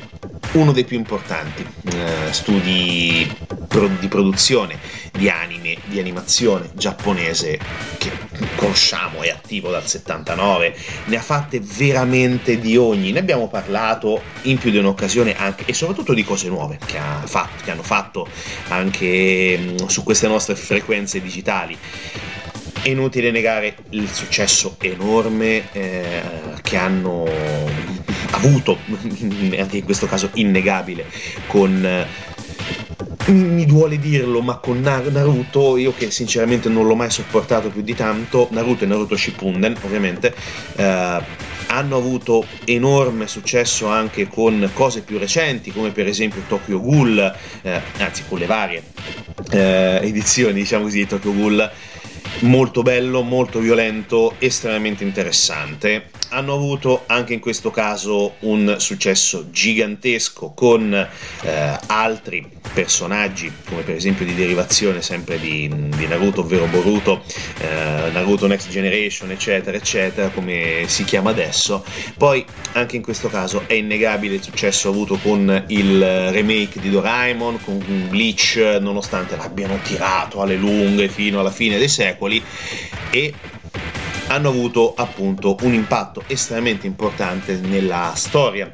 uno 0.55 0.71
dei 0.71 0.85
più 0.85 0.97
importanti 0.97 1.65
eh, 1.93 2.31
studi 2.31 3.29
pro- 3.67 3.89
di 3.99 4.07
produzione 4.07 4.79
di 5.11 5.29
anime, 5.29 5.77
di 5.85 5.99
animazione 5.99 6.69
giapponese 6.73 7.59
che 7.97 8.11
conosciamo, 8.55 9.21
è 9.21 9.29
attivo 9.29 9.69
dal 9.69 9.87
79, 9.87 10.75
ne 11.05 11.15
ha 11.15 11.21
fatte 11.21 11.59
veramente 11.61 12.59
di 12.59 12.77
ogni, 12.77 13.11
ne 13.11 13.19
abbiamo 13.19 13.47
parlato 13.47 14.21
in 14.43 14.57
più 14.57 14.71
di 14.71 14.77
un'occasione 14.77 15.35
anche 15.35 15.63
e 15.65 15.73
soprattutto 15.73 16.13
di 16.13 16.23
cose 16.23 16.49
nuove 16.49 16.79
che, 16.85 16.97
ha 16.97 17.21
fatto, 17.25 17.63
che 17.63 17.71
hanno 17.71 17.83
fatto 17.83 18.27
anche 18.69 19.57
mh, 19.57 19.87
su 19.87 20.03
queste 20.03 20.27
nostre 20.27 20.55
frequenze 20.55 21.21
digitali. 21.21 21.77
È 22.81 22.89
inutile 22.89 23.31
negare 23.31 23.75
il 23.91 24.07
successo 24.11 24.75
enorme 24.79 25.71
eh, 25.71 26.21
che 26.61 26.77
hanno 26.77 27.25
avuto, 28.31 28.77
anche 29.57 29.77
in 29.77 29.83
questo 29.83 30.07
caso 30.07 30.29
innegabile, 30.33 31.05
con 31.47 31.85
eh, 31.85 32.07
mi 33.31 33.65
duole 33.65 33.97
dirlo, 33.97 34.41
ma 34.41 34.57
con 34.57 34.81
Nar- 34.81 35.11
Naruto, 35.11 35.77
io 35.77 35.93
che 35.97 36.11
sinceramente 36.11 36.69
non 36.69 36.85
l'ho 36.85 36.95
mai 36.95 37.09
sopportato 37.09 37.69
più 37.69 37.81
di 37.81 37.95
tanto, 37.95 38.47
Naruto 38.51 38.83
e 38.83 38.87
Naruto 38.87 39.15
Shippuden, 39.15 39.75
ovviamente, 39.81 40.33
eh, 40.75 41.21
hanno 41.67 41.97
avuto 41.97 42.45
enorme 42.65 43.27
successo 43.27 43.87
anche 43.87 44.27
con 44.27 44.69
cose 44.73 45.01
più 45.01 45.17
recenti, 45.17 45.71
come 45.71 45.91
per 45.91 46.07
esempio 46.07 46.43
Tokyo 46.47 46.79
Ghoul, 46.79 47.35
eh, 47.63 47.81
anzi 47.97 48.23
con 48.27 48.37
le 48.37 48.45
varie 48.45 48.83
eh, 49.51 49.99
edizioni, 50.01 50.53
diciamo 50.53 50.83
così, 50.83 50.99
di 50.99 51.07
Tokyo 51.07 51.33
Ghoul 51.33 51.71
molto 52.41 52.81
bello, 52.81 53.21
molto 53.21 53.59
violento, 53.59 54.35
estremamente 54.39 55.03
interessante. 55.03 56.09
Hanno 56.29 56.53
avuto 56.53 57.03
anche 57.05 57.33
in 57.33 57.39
questo 57.39 57.71
caso 57.71 58.35
un 58.39 58.75
successo 58.77 59.49
gigantesco 59.51 60.51
con 60.53 60.93
eh, 60.93 61.79
altri 61.85 62.47
personaggi, 62.73 63.51
come 63.65 63.83
per 63.83 63.95
esempio 63.95 64.25
di 64.25 64.35
derivazione 64.35 65.01
sempre 65.01 65.39
di, 65.39 65.71
di 65.95 66.07
Naruto, 66.07 66.41
ovvero 66.41 66.65
Boruto, 66.65 67.23
eh, 67.59 68.11
Naruto 68.11 68.47
Next 68.47 68.69
Generation, 68.69 69.31
eccetera, 69.31 69.77
eccetera, 69.77 70.29
come 70.29 70.83
si 70.87 71.03
chiama 71.05 71.29
adesso. 71.29 71.85
Poi 72.17 72.45
anche 72.73 72.97
in 72.97 73.01
questo 73.01 73.29
caso 73.29 73.63
è 73.67 73.73
innegabile 73.73 74.35
il 74.35 74.43
successo 74.43 74.89
avuto 74.89 75.17
con 75.17 75.63
il 75.67 76.31
remake 76.31 76.81
di 76.81 76.89
Doraemon, 76.89 77.61
con 77.63 78.07
Bleach, 78.09 78.77
nonostante 78.81 79.37
l'abbiano 79.37 79.79
tirato 79.81 80.41
alle 80.41 80.55
lunghe 80.55 81.07
fino 81.07 81.39
alla 81.39 81.51
fine 81.51 81.77
dei 81.77 81.87
secoli 81.87 82.24
e 83.11 83.33
hanno 84.27 84.49
avuto 84.49 84.93
appunto 84.95 85.55
un 85.61 85.73
impatto 85.73 86.23
estremamente 86.27 86.87
importante 86.87 87.55
nella 87.57 88.13
storia 88.15 88.71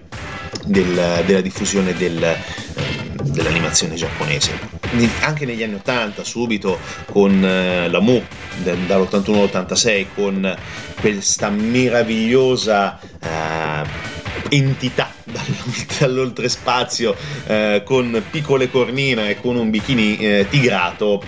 del- 0.66 1.24
della 1.26 1.42
diffusione 1.42 1.94
del, 1.94 2.24
ehm, 2.24 3.16
dell'animazione 3.24 3.96
giapponese. 3.96 4.80
Anche 5.22 5.46
negli 5.46 5.64
anni 5.64 5.76
80, 5.76 6.24
subito 6.24 6.80
con 7.12 7.44
eh, 7.44 7.90
la 7.90 8.00
Mu, 8.00 8.22
da- 8.64 8.74
dall'81 8.76 9.36
all'86, 9.42 10.06
con 10.16 10.58
questa 11.00 11.50
meravigliosa 11.50 13.00
eh, 13.22 14.10
entità 14.50 15.12
dall- 15.24 15.98
dall'oltrespazio 16.00 17.16
eh, 17.48 17.82
con 17.86 18.22
piccole 18.30 18.70
cornine 18.70 19.30
e 19.32 19.40
con 19.42 19.56
un 19.56 19.70
bikini 19.70 20.18
eh, 20.18 20.48
tigrato 20.50 21.22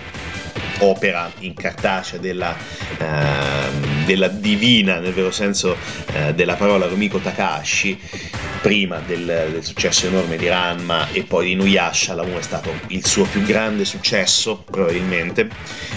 opera 0.80 1.32
in 1.40 1.54
cartacea 1.54 2.20
della, 2.20 2.56
ehm, 2.98 4.06
della 4.06 4.28
divina, 4.28 5.00
nel 5.00 5.14
vero 5.14 5.32
senso 5.32 5.76
eh, 6.14 6.34
della 6.34 6.56
parola, 6.56 6.88
Rumiko 6.88 7.20
Takahashi, 7.20 8.00
prima 8.62 9.00
del, 9.06 9.50
del 9.52 9.64
successo 9.64 10.08
enorme 10.08 10.38
di 10.38 10.48
Ranma 10.48 11.10
e 11.12 11.24
poi 11.24 11.48
di 11.48 11.52
Inuyasha, 11.52 12.14
la 12.14 12.24
Mu 12.24 12.38
è 12.38 12.42
stato 12.42 12.74
il 12.88 13.06
suo 13.06 13.26
più 13.26 13.42
grande 13.44 13.86
successo, 13.86 14.64
probabilmente, 14.70 15.50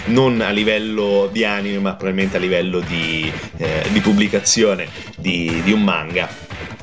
non 0.05 0.41
a 0.41 0.49
livello 0.49 1.29
di 1.31 1.43
anime, 1.43 1.79
ma 1.79 1.95
probabilmente 1.95 2.37
a 2.37 2.39
livello 2.39 2.79
di, 2.81 3.31
eh, 3.57 3.85
di 3.91 3.99
pubblicazione 4.01 4.87
di, 5.17 5.61
di 5.63 5.71
un 5.71 5.83
manga. 5.83 6.27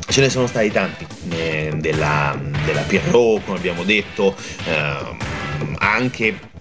Ce 0.07 0.21
ne 0.21 0.29
sono 0.29 0.47
stati 0.47 0.71
tanti 0.71 1.07
eh, 1.31 1.73
della, 1.77 2.39
della 2.65 2.83
Pierrot, 2.83 3.45
come 3.45 3.59
abbiamo 3.59 3.85
detto, 3.85 4.37
ehm, 4.67 5.17
anche 5.79 6.53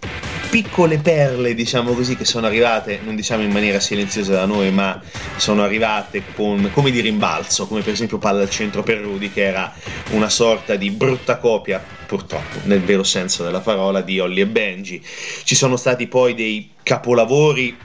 piccole 0.53 0.99
perle, 0.99 1.55
diciamo 1.55 1.93
così, 1.93 2.15
che 2.15 2.25
sono 2.25 2.45
arrivate, 2.45 2.99
non 3.03 3.15
diciamo 3.15 3.41
in 3.41 3.49
maniera 3.49 3.79
silenziosa 3.79 4.33
da 4.33 4.45
noi, 4.45 4.69
ma 4.69 5.01
sono 5.35 5.63
arrivate 5.63 6.21
con, 6.35 6.69
come 6.71 6.91
di 6.91 6.99
rimbalzo, 6.99 7.65
come 7.65 7.81
per 7.81 7.93
esempio 7.93 8.19
Palla 8.19 8.43
al 8.43 8.51
centro 8.51 8.83
per 8.83 8.99
Rudy, 8.99 9.31
che 9.31 9.41
era 9.41 9.73
una 10.11 10.29
sorta 10.29 10.75
di 10.75 10.91
brutta 10.91 11.37
copia, 11.37 11.83
purtroppo, 12.05 12.59
nel 12.65 12.81
vero 12.81 13.01
senso 13.01 13.43
della 13.43 13.61
parola, 13.61 14.01
di 14.01 14.19
Holly 14.19 14.41
e 14.41 14.45
Benji. 14.45 15.03
Ci 15.43 15.55
sono 15.55 15.75
stati 15.75 16.05
poi 16.05 16.35
dei 16.35 16.69
capolavori 16.83 17.75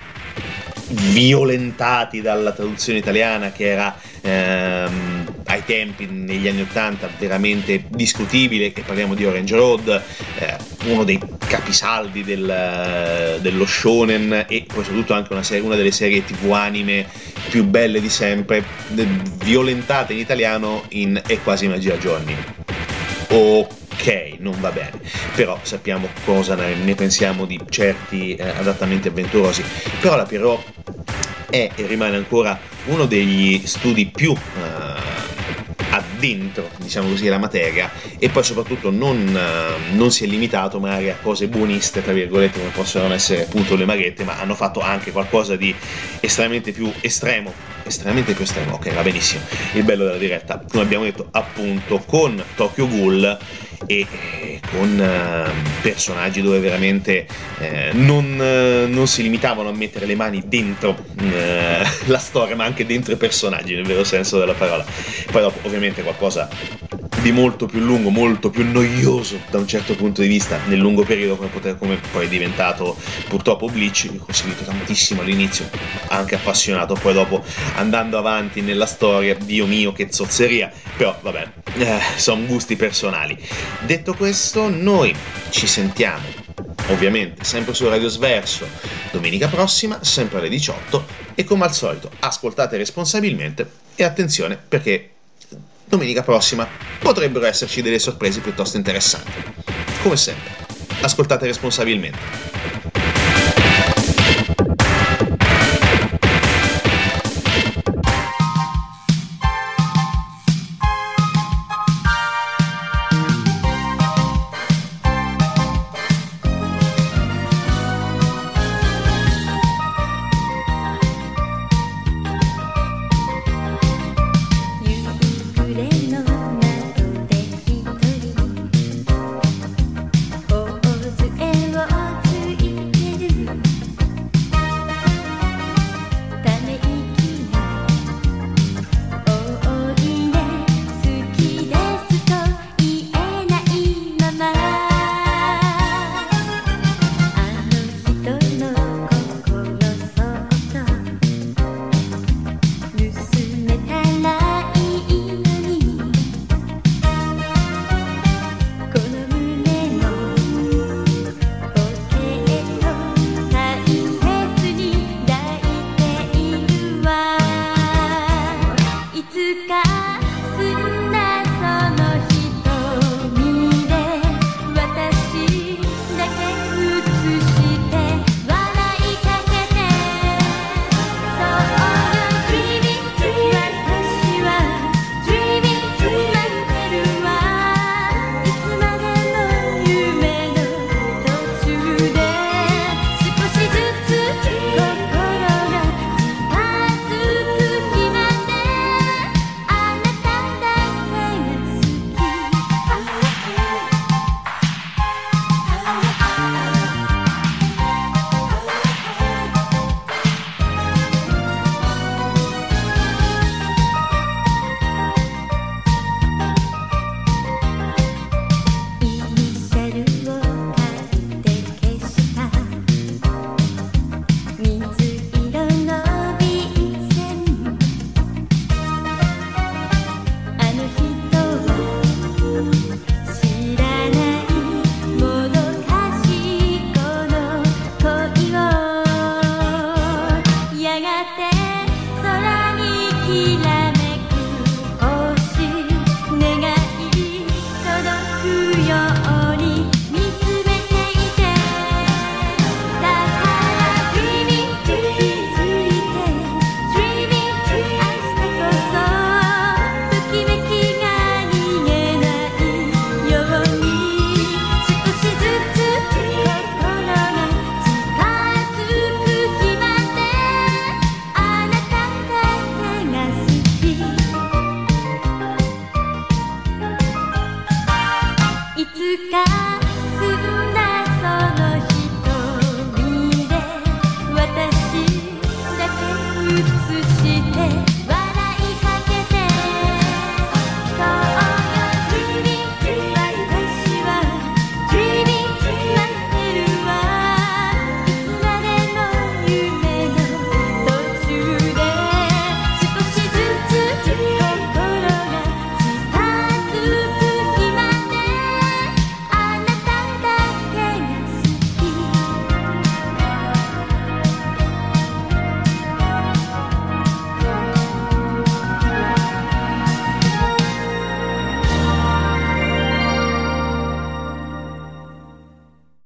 violentati 0.90 2.20
dalla 2.20 2.52
traduzione 2.52 2.98
italiana 2.98 3.50
che 3.50 3.64
era 3.64 3.96
ehm, 4.29 5.27
ai 5.47 5.64
tempi 5.64 6.07
negli 6.07 6.47
anni 6.47 6.62
80 6.62 7.09
veramente 7.19 7.85
discutibile 7.88 8.73
che 8.73 8.83
parliamo 8.83 9.14
di 9.14 9.25
Orange 9.25 9.57
Road 9.57 10.03
eh, 10.38 10.57
uno 10.85 11.05
dei 11.05 11.19
capisaldi 11.47 12.23
del, 12.23 13.38
dello 13.41 13.67
shonen 13.67 14.45
e 14.49 14.67
poi 14.67 14.85
soprattutto 14.85 15.14
anche 15.14 15.33
una, 15.33 15.43
serie, 15.43 15.64
una, 15.64 15.77
delle 15.77 15.93
serie 15.93 16.25
tv 16.25 16.53
anime 16.53 17.07
più 17.49 17.64
belle 17.64 18.01
di 18.01 18.11
sempre 18.11 18.62
violentate 19.43 20.12
in 20.12 20.19
italiano 20.19 20.85
in 20.91 21.21
È 21.27 21.41
quasi 21.41 21.67
magia 21.67 21.97
Johnny 21.97 22.37
ok, 23.31 24.37
non 24.38 24.59
va 24.61 24.71
bene, 24.71 25.01
però 25.35 25.59
sappiamo 25.62 26.09
cosa 26.25 26.55
ne 26.55 26.95
pensiamo 26.95 27.45
di 27.45 27.61
certi 27.69 28.35
eh, 28.35 28.49
adattamenti 28.49 29.09
avventurosi. 29.09 29.62
Però 30.01 30.17
la 30.17 30.25
Pierrot 30.25 30.62
è 31.51 31.71
e 31.75 31.87
rimane 31.87 32.17
ancora 32.17 32.59
uno 32.88 33.07
degli 33.07 33.66
studi 33.66 34.07
più 34.07 34.33
uh, 34.33 34.37
addentro, 35.90 36.68
diciamo 36.79 37.09
così, 37.09 37.27
alla 37.27 37.38
materia 37.38 37.90
e 38.18 38.29
poi 38.29 38.42
soprattutto 38.42 38.90
non, 38.90 39.29
uh, 39.29 39.96
non, 39.96 40.11
si 40.11 40.24
è 40.24 40.27
limitato 40.27 40.79
magari 40.81 41.11
a 41.11 41.16
cose 41.20 41.48
buoniste, 41.48 42.03
tra 42.03 42.12
virgolette, 42.12 42.59
come 42.59 42.70
possono 42.70 43.12
essere 43.12 43.42
appunto 43.44 43.77
le 43.77 43.85
maghette, 43.85 44.24
ma 44.24 44.38
hanno 44.38 44.55
fatto 44.55 44.81
anche 44.81 45.12
qualcosa 45.12 45.57
di 45.57 45.74
estremamente 46.20 46.72
più 46.72 46.90
estremo, 47.01 47.53
estremamente 47.88 48.35
più 48.35 48.44
estremo, 48.44 48.74
ok, 48.74 48.94
va 48.94 49.03
benissimo. 49.03 49.42
Il 49.72 49.85
bello 49.85 50.05
della 50.05 50.18
diretta, 50.18 50.62
come 50.70 50.83
abbiamo 50.83 51.05
detto 51.05 51.29
appunto, 51.31 51.98
con 52.07 52.42
Tokyo 52.55 52.87
Ghoul 52.87 53.38
e 53.87 54.07
eh, 54.11 54.61
con 54.70 55.01
eh, 55.01 55.51
personaggi 55.81 56.42
dove 56.42 56.59
veramente 56.59 57.27
eh, 57.59 57.90
non, 57.92 58.38
eh, 58.40 58.87
non, 58.87 59.07
si 59.07 59.22
limitavano 59.22 59.68
a 59.68 59.72
mettere 59.72 60.07
le 60.07 60.14
mani 60.14 60.42
dentro 60.46 60.96
eh, 61.20 61.83
la 62.07 62.18
storia, 62.18 62.57
ma 62.57 62.64
anche 62.64 62.87
dentro 62.87 63.12
i 63.12 63.16
personaggi, 63.16 63.74
nel 63.74 63.85
vero 63.85 64.05
senso 64.05 64.38
della 64.38 64.55
parola. 64.55 64.85
Poi 65.31 65.42
dopo, 65.42 65.66
ovviamente, 65.66 66.03
qualcosa 66.03 66.48
di 67.21 67.33
molto 67.33 67.66
più 67.66 67.81
lungo, 67.81 68.11
molto 68.11 68.51
più 68.51 68.64
noioso 68.71 69.40
da 69.51 69.59
un 69.59 69.66
certo 69.66 69.94
punto 69.94 70.21
di 70.21 70.29
vista 70.29 70.59
nel 70.66 70.79
lungo 70.79 71.03
periodo, 71.05 71.37
come, 71.37 71.49
poter, 71.49 71.79
come 71.79 72.01
poi 72.12 72.27
è 72.27 72.29
diventato 72.29 72.97
purtroppo 73.29 73.66
Bleach, 73.66 74.11
che 74.11 74.21
ho 74.27 74.33
seguito 74.33 74.64
tantissimo 74.64 75.23
all'inizio, 75.23 75.68
anche 76.09 76.37
appassionato, 76.37 76.94
poi 76.94 77.12
dopo 77.12 77.42
andando 77.77 78.18
avanti 78.18 78.61
nella 78.61 78.87
storia, 78.87 79.35
Dio 79.35 79.66
mio 79.66 79.92
che 79.92 80.09
zozzeria, 80.11 80.71
però 80.97 81.18
vabbè, 81.21 81.49
eh, 81.79 81.99
sono 82.16 82.44
gusti 82.47 82.77
personali. 82.77 83.37
Detto 83.81 84.14
questo, 84.14 84.68
noi 84.68 85.14
ci 85.51 85.66
sentiamo 85.66 86.47
ovviamente 86.88 87.44
sempre 87.44 87.75
su 87.75 87.88
Radio 87.88 88.09
Sverso 88.09 88.66
domenica 89.11 89.49
prossima, 89.49 89.99
sempre 90.03 90.38
alle 90.38 90.49
18 90.49 91.07
e 91.35 91.44
come 91.44 91.64
al 91.64 91.75
solito 91.75 92.11
ascoltate 92.21 92.77
responsabilmente 92.77 93.71
e 93.94 94.05
attenzione 94.05 94.57
perché 94.57 95.11
domenica 95.88 96.22
prossima 96.22 96.68
potrebbero 96.98 97.46
esserci 97.46 97.83
delle 97.83 97.98
sorprese 97.98 98.40
piuttosto 98.40 98.77
interessanti. 98.77 99.33
Come 100.03 100.16
sempre, 100.16 100.53
ascoltate 101.01 101.46
responsabilmente.「 101.46 102.88